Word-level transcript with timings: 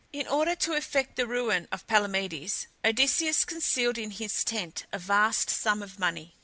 In 0.11 0.27
order 0.27 0.55
to 0.55 0.73
effect 0.73 1.15
the 1.15 1.27
ruin 1.27 1.67
of 1.71 1.85
Palamedes, 1.85 2.65
Odysseus 2.83 3.45
concealed 3.45 3.99
in 3.99 4.09
his 4.09 4.43
tent 4.43 4.87
a 4.91 4.97
vast 4.97 5.47
sum 5.51 5.83
of 5.83 5.99
money. 5.99 6.33